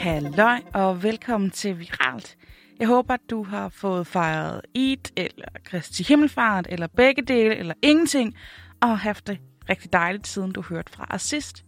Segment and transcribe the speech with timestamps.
[0.00, 2.36] Halløj og velkommen til Viralt.
[2.78, 7.74] Jeg håber, at du har fået fejret Eid, eller Kristi Himmelfart, eller begge dele, eller
[7.82, 8.36] ingenting,
[8.82, 9.38] og haft det
[9.68, 11.64] rigtig dejligt, siden du hørte fra os sidst.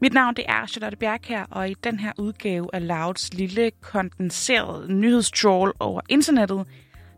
[0.00, 3.70] Mit navn det er Charlotte Bjerg her, og i den her udgave af Louds lille
[3.80, 6.66] kondenserede nyhedstroll over internettet,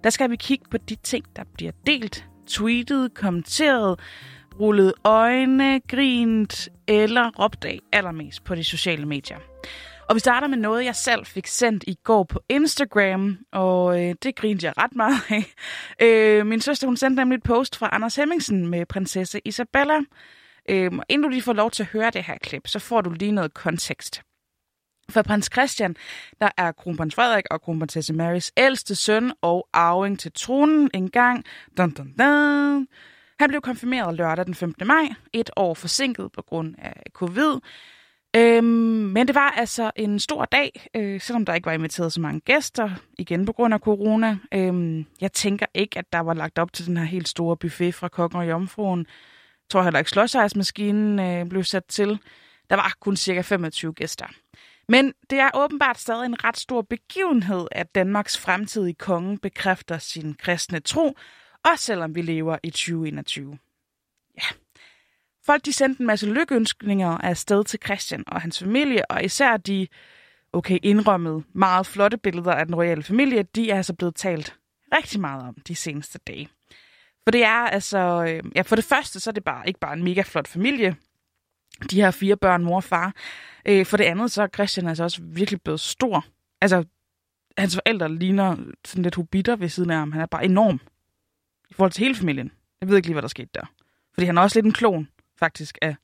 [0.04, 4.00] der skal vi kigge på de ting, der bliver delt, tweetet, kommenteret,
[4.60, 9.38] rullet øjne, grint eller råbt af allermest på de sociale medier.
[10.08, 14.14] Og vi starter med noget, jeg selv fik sendt i går på Instagram, og øh,
[14.22, 15.44] det grinte jeg ret meget af.
[16.06, 19.98] Øh, min søster hun sendte nemlig et post fra Anders Hemmingsen med prinsesse Isabella.
[20.68, 23.10] Øh, inden du lige får lov til at høre det her klip, så får du
[23.10, 24.22] lige noget kontekst.
[25.10, 25.96] For prins Christian,
[26.40, 31.44] der er kronprins Frederik og kronprinsesse Marys ældste søn og arving til tronen engang.
[31.76, 32.88] Dun, dun, dun.
[33.38, 34.86] Han blev konfirmeret lørdag den 15.
[34.86, 37.60] maj, et år forsinket på grund af covid.
[38.36, 42.20] Øhm, men det var altså en stor dag, øh, selvom der ikke var inviteret så
[42.20, 44.38] mange gæster, igen på grund af corona.
[44.54, 47.94] Øhm, jeg tænker ikke, at der var lagt op til den her helt store buffet
[47.94, 48.98] fra Kokken og Jomfruen.
[48.98, 52.18] Jeg tror heller ikke, slåsejsmaskinen øh, blev sat til.
[52.70, 54.26] Der var kun cirka 25 gæster.
[54.88, 60.34] Men det er åbenbart stadig en ret stor begivenhed, at Danmarks fremtidige konge bekræfter sin
[60.34, 61.16] kristne tro,
[61.64, 63.58] også selvom vi lever i 2021.
[65.46, 69.86] Folk de sendte en masse lykønskninger afsted til Christian og hans familie, og især de,
[70.52, 74.56] okay, indrømmet meget flotte billeder af den royale familie, de er altså blevet talt
[74.96, 76.48] rigtig meget om de seneste dage.
[77.24, 79.92] For det er altså, øh, ja, for det første, så er det bare ikke bare
[79.92, 80.96] en mega flot familie.
[81.90, 83.14] De her fire børn, mor og far.
[83.66, 86.24] Øh, for det andet, så er Christian altså også virkelig blevet stor.
[86.60, 86.84] Altså,
[87.58, 90.12] hans forældre ligner sådan lidt hobitter ved siden af ham.
[90.12, 90.80] Han er bare enorm
[91.70, 92.52] i forhold til hele familien.
[92.80, 93.66] Jeg ved ikke lige, hvad der skete der.
[94.14, 95.96] Fordi han er også lidt en klon, faktisk, af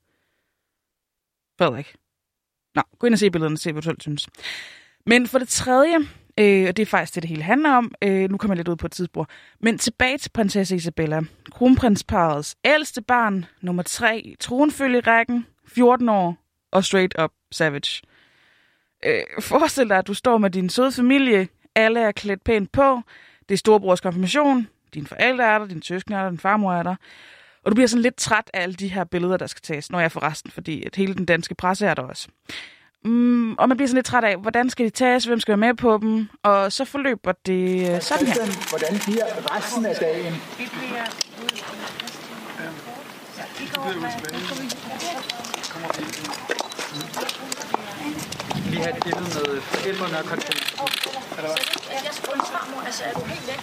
[1.57, 1.95] Frederik.
[2.75, 4.29] Nå, gå ind og se billederne og se, hvad du selv synes.
[5.05, 5.95] Men for det tredje,
[6.37, 8.67] øh, og det er faktisk det, det hele handler om, øh, nu kommer jeg lidt
[8.67, 9.27] ud på et tidsspor,
[9.59, 11.21] men tilbage til prinsesse Isabella,
[11.51, 16.37] kronprinsparets ældste barn, nummer tre tronfølgerækken, 14 år
[16.71, 18.01] og straight up savage.
[19.05, 23.01] Øh, forestil dig, at du står med din søde familie, alle er klædt pænt på,
[23.49, 26.83] det er storebrors konfirmation, dine forældre er der, din søskende er der, din farmor er
[26.83, 26.95] der.
[27.65, 29.99] Og du bliver sådan lidt træt af alle de her billeder, der skal tages, når
[29.99, 32.27] jeg får resten, fordi at hele den danske presse er der også.
[33.05, 35.67] Mm, og man bliver sådan lidt træt af, hvordan skal de tages, hvem skal være
[35.67, 38.69] med på dem, og så forløber det øh, sådan her.
[38.69, 39.25] Hvordan bliver
[39.57, 40.33] resten af dagen?
[40.57, 41.05] Vi bliver.
[48.71, 50.89] Vi har et billede med forældrene og konfirmation.
[51.89, 53.61] Jeg skal en farmor, altså er du helt væk?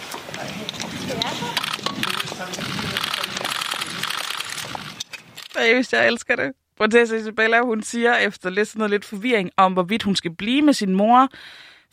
[5.59, 6.51] Seriøst, jeg elsker det.
[6.77, 10.61] Prinsesse Isabella, hun siger efter lidt sådan noget lidt forvirring om, hvorvidt hun skal blive
[10.61, 11.27] med sin mor,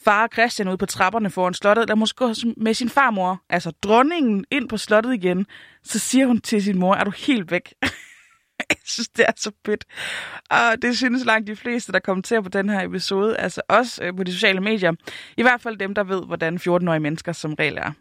[0.04, 3.70] far og Christian ud på trapperne foran slottet, eller måske gå med sin farmor, altså
[3.70, 5.46] dronningen, ind på slottet igen,
[5.82, 7.74] så siger hun til sin mor, er du helt væk?
[8.70, 9.84] jeg synes, det er så fedt.
[10.50, 14.16] Og det synes langt de fleste, der kommenterer på den her episode, altså også øh,
[14.16, 14.92] på de sociale medier.
[15.36, 17.92] I hvert fald dem, der ved, hvordan 14-årige mennesker som regel er.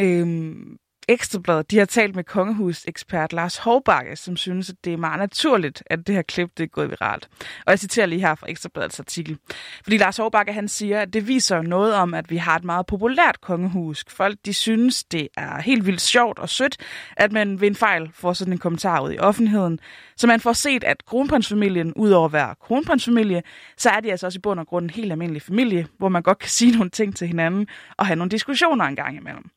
[0.00, 0.78] Øhm,
[1.10, 5.82] Ekstrabladet, de har talt med kongehusekspert Lars Hovbakke, som synes, at det er meget naturligt,
[5.86, 7.28] at det her klip det er gået viralt.
[7.66, 9.38] Og jeg citerer lige her fra Ekstrabladets artikel.
[9.82, 12.86] Fordi Lars Hovbakke, han siger, at det viser noget om, at vi har et meget
[12.86, 14.04] populært kongehus.
[14.08, 16.76] Folk, de synes, det er helt vildt sjovt og sødt,
[17.16, 19.80] at man ved en fejl får sådan en kommentar ud i offentligheden.
[20.16, 23.42] Så man får set, at kronprinsfamilien, udover at være kronprinsfamilie,
[23.76, 26.22] så er de altså også i bund og grund en helt almindelig familie, hvor man
[26.22, 27.66] godt kan sige nogle ting til hinanden
[27.96, 29.50] og have nogle diskussioner en gang imellem.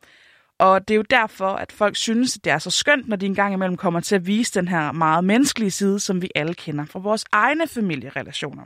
[0.62, 3.26] Og det er jo derfor, at folk synes, at det er så skønt, når de
[3.26, 6.86] engang imellem kommer til at vise den her meget menneskelige side, som vi alle kender
[6.86, 8.64] fra vores egne familierelationer.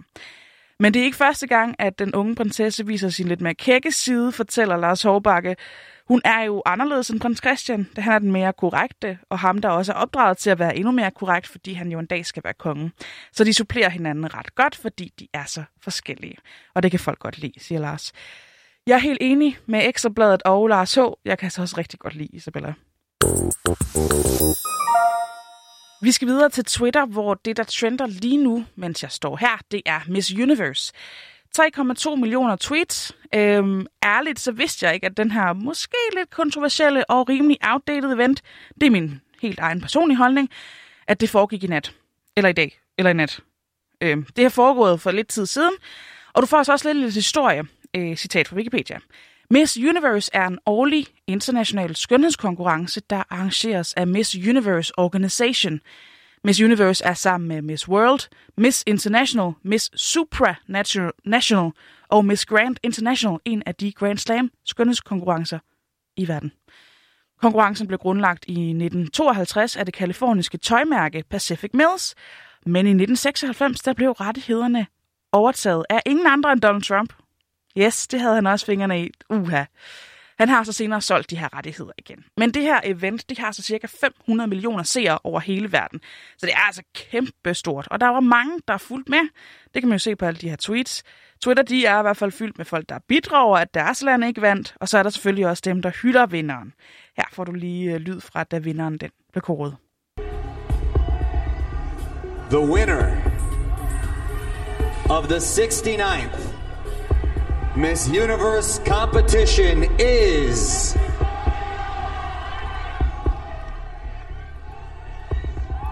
[0.80, 3.92] Men det er ikke første gang, at den unge prinsesse viser sin lidt mere kække
[3.92, 5.56] side, fortæller Lars Hårbakke.
[6.08, 9.58] Hun er jo anderledes end prins Christian, da han er den mere korrekte, og ham
[9.58, 12.26] der også er opdraget til at være endnu mere korrekt, fordi han jo en dag
[12.26, 12.92] skal være konge.
[13.32, 16.38] Så de supplerer hinanden ret godt, fordi de er så forskellige.
[16.74, 18.14] Og det kan folk godt lide, siger Lars.
[18.88, 21.00] Jeg er helt enig med Ekstrabladet og Lars H.
[21.26, 22.74] Jeg kan så også rigtig godt lide Isabella.
[26.02, 29.58] Vi skal videre til Twitter, hvor det, der trender lige nu, mens jeg står her,
[29.72, 30.94] det er Miss Universe.
[31.58, 33.16] 3,2 millioner tweets.
[33.36, 38.14] Øhm, ærligt, så vidste jeg ikke, at den her måske lidt kontroversielle og rimelig outdated
[38.14, 38.42] event,
[38.82, 40.50] det er min helt egen personlige holdning,
[41.08, 41.94] at det foregik i nat.
[42.38, 42.80] Eller i dag.
[42.98, 43.40] Eller i nat.
[44.02, 45.74] Øhm, det har foregået for lidt tid siden.
[46.34, 47.64] Og du får også lidt lidt historie
[47.96, 49.00] øh, citat fra Wikipedia.
[49.50, 55.80] Miss Universe er en årlig international skønhedskonkurrence, der arrangeres af Miss Universe Organization.
[56.44, 61.72] Miss Universe er sammen med Miss World, Miss International, Miss Supranational
[62.10, 65.60] og Miss Grand International en af de Grand Slam skønhedskonkurrencer
[66.18, 66.52] i verden.
[67.42, 72.16] Konkurrencen blev grundlagt i 1952 af det kaliforniske tøjmærke Pacific Mills,
[72.66, 74.88] men i 1996 der blev rettighederne
[75.32, 77.14] overtaget af ingen andre end Donald Trump.
[77.78, 79.12] Yes, det havde han også fingrene i.
[79.30, 79.64] Uha.
[80.38, 82.26] Han har så senere solgt de her rettigheder igen.
[82.38, 86.02] Men det her event, det har så cirka 500 millioner seere over hele verden.
[86.38, 87.88] Så det er altså kæmpe stort.
[87.92, 89.30] Og der var mange, der er fuldt med.
[89.74, 91.04] Det kan man jo se på alle de her tweets.
[91.42, 94.42] Twitter, de er i hvert fald fyldt med folk, der bidrager, at deres land ikke
[94.42, 94.76] vandt.
[94.80, 96.74] Og så er der selvfølgelig også dem, der hylder vinderen.
[97.18, 99.76] Her får du lige øh, lyd fra, da vinderen den blev kåret.
[102.50, 103.06] The winner
[105.10, 106.55] of the 69th
[107.78, 110.96] Miss Universe competition is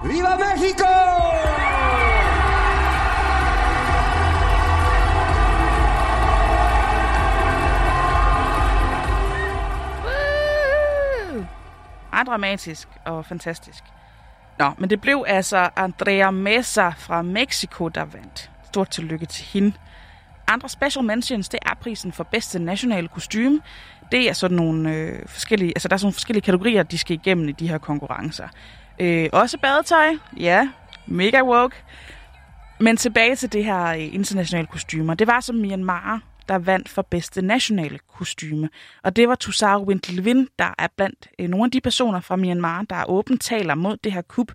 [0.04, 0.94] Viva Mexico!
[12.12, 13.84] Meget dramatisk og fantastisk.
[14.60, 18.52] Nå, men det blev altså Andrea Mesa fra Mexico, der vandt.
[18.64, 19.74] Stort tillykke til hende.
[20.48, 23.62] Andre special mentions, det er prisen for bedste nationale kostume.
[24.12, 27.16] Det er sådan nogle øh, forskellige, altså der er sådan nogle forskellige kategorier, de skal
[27.16, 28.48] igennem i de her konkurrencer.
[29.00, 30.08] Øh, også badetøj,
[30.38, 30.70] ja,
[31.08, 31.76] mega woke.
[32.80, 35.14] Men tilbage til det her øh, internationale kostymer.
[35.14, 38.70] Det var som Myanmar, der vandt for bedste nationale kostyme.
[39.04, 42.82] Og det var Tusaru Wintlevin, der er blandt øh, nogle af de personer fra Myanmar,
[42.90, 44.52] der åbent taler mod det her kup,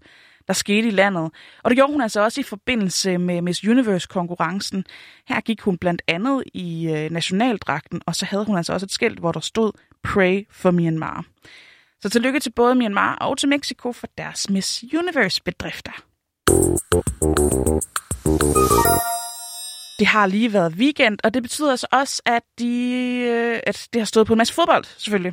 [0.48, 1.30] der skete i landet.
[1.62, 4.84] Og det gjorde hun altså også i forbindelse med Miss Universe-konkurrencen.
[5.28, 8.92] Her gik hun blandt andet i øh, nationaldragten, og så havde hun altså også et
[8.92, 9.72] skilt, hvor der stod
[10.04, 11.24] Pray for Myanmar.
[12.00, 15.92] Så tillykke til både Myanmar og til Mexico for deres Miss Universe-bedrifter.
[19.98, 22.90] Det har lige været weekend, og det betyder altså også, at, de,
[23.28, 25.32] øh, at det har stået på en masse fodbold, selvfølgelig.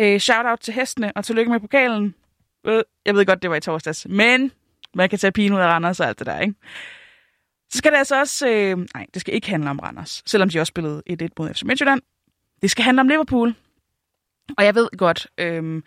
[0.00, 2.14] Øh, shout-out til hestene, og tillykke med pokalen.
[2.66, 4.52] Øh, jeg ved godt, det var i torsdags, men
[4.94, 6.54] man kan tage pigen ud af Randers og alt det der, ikke?
[7.70, 8.48] Så skal det altså også...
[8.48, 11.62] Øh, nej, det skal ikke handle om Randers, selvom de også spillede 1-1 mod FC
[11.62, 12.02] Midtjylland.
[12.62, 13.54] Det skal handle om Liverpool.
[14.58, 15.82] Og jeg ved godt, øh,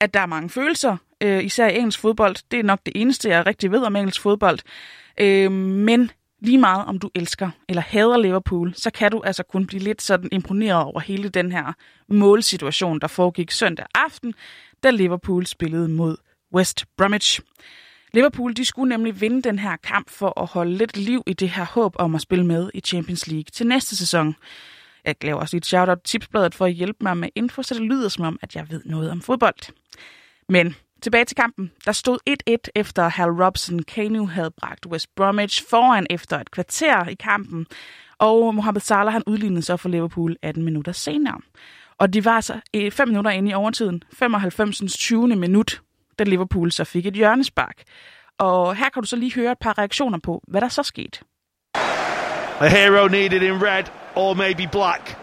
[0.00, 2.36] at der er mange følelser, øh, især i engelsk fodbold.
[2.50, 4.58] Det er nok det eneste, jeg rigtig ved om engelsk fodbold.
[5.20, 6.10] Øh, men
[6.40, 10.02] lige meget om du elsker eller hader Liverpool, så kan du altså kun blive lidt
[10.02, 11.72] sådan imponeret over hele den her
[12.08, 14.34] målsituation, der foregik søndag aften,
[14.82, 16.16] da Liverpool spillede mod
[16.54, 17.40] West Bromwich.
[18.14, 21.48] Liverpool de skulle nemlig vinde den her kamp for at holde lidt liv i det
[21.48, 24.36] her håb om at spille med i Champions League til næste sæson.
[25.04, 28.08] Jeg laver også et shout-out tipsbladet for at hjælpe mig med info, så det lyder
[28.08, 29.72] som om, at jeg ved noget om fodbold.
[30.48, 31.72] Men tilbage til kampen.
[31.84, 37.08] Der stod 1-1 efter Hal Robson Kanu havde bragt West Bromwich foran efter et kvarter
[37.08, 37.66] i kampen.
[38.18, 41.40] Og Mohamed Salah han udlignede så for Liverpool 18 minutter senere.
[42.00, 42.60] Og de var altså
[42.92, 44.78] 5 minutter inde i overtiden, 95.
[44.98, 45.36] 20.
[45.36, 45.80] minut,
[46.18, 47.82] da Liverpool så fik et hjørnespark.
[48.38, 51.18] Og her kan du så lige høre et par reaktioner på, hvad der så skete.
[52.60, 53.84] A hero needed in red
[54.16, 55.16] or maybe black.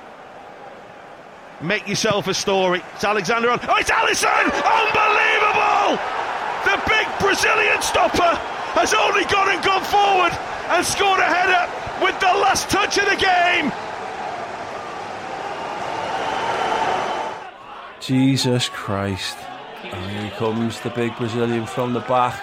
[1.62, 2.80] Make yourself a story.
[2.96, 3.60] It's Alexander on.
[3.70, 4.44] Oh, it's Allison!
[4.82, 5.90] Unbelievable!
[6.70, 8.34] The big Brazilian stopper
[8.80, 10.34] has only gone and gone forward
[10.74, 11.64] and scored a header
[12.06, 13.66] with the last touch of the game.
[18.02, 19.38] Jesus Christ.
[19.84, 22.40] And here comes the big Brazilian from the back.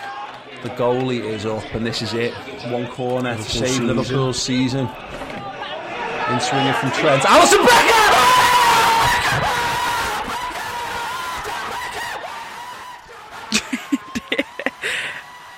[0.62, 2.32] The goalie is up, and this is it.
[2.70, 3.86] One corner to save season.
[3.86, 4.88] Liverpool's season.
[6.30, 7.24] In swinging from Trent.
[7.26, 8.14] Alison Becker!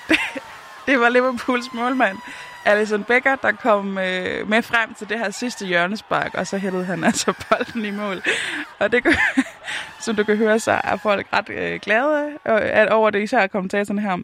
[0.86, 2.18] Det var Liverpools målmand,
[2.64, 6.84] Alison Becker, der kom øh, med frem til det her sidste hjørnespark, og så hættede
[6.84, 8.22] han altså bolden i mål.
[8.78, 9.16] Og det, kan-
[10.06, 13.46] som du kan høre, så er folk ret øh, glade øh, at over det, især
[13.46, 14.16] kommentatorerne her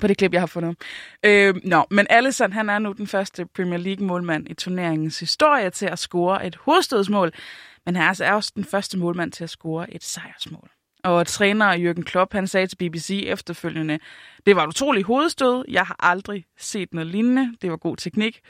[0.00, 0.76] på det klip, jeg har fundet.
[1.24, 5.86] Øh, nå, men Allison, han er nu den første Premier League-målmand i turneringens historie til
[5.86, 7.32] at score et hovedstødsmål,
[7.86, 10.70] men han er altså også den første målmand til at score et sejrsmål.
[11.04, 13.98] Og træner Jürgen Klopp, han sagde til BBC efterfølgende,
[14.46, 18.40] det var et utroligt hovedstød, jeg har aldrig set noget lignende, det var god teknik.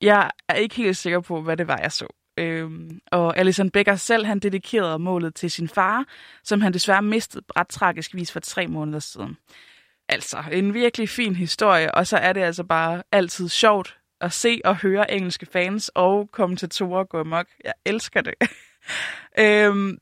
[0.00, 2.06] Jeg er ikke helt sikker på, hvad det var, jeg så.
[2.38, 6.04] Øhm, og Alison Becker selv, han dedikerede målet til sin far,
[6.44, 9.36] som han desværre mistede ret tragisk vis for tre måneder siden.
[10.08, 14.60] Altså, en virkelig fin historie, og så er det altså bare altid sjovt at se
[14.64, 17.46] og høre engelske fans og kommentatorer gå amok.
[17.64, 18.34] Jeg elsker det.
[19.44, 19.98] øhm,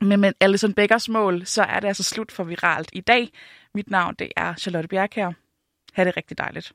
[0.00, 3.30] men med Alison Beckers mål, så er det altså slut for viralt i dag.
[3.74, 5.32] Mit navn det er Charlotte Bjerkær.
[5.92, 6.72] Ha' det rigtig dejligt.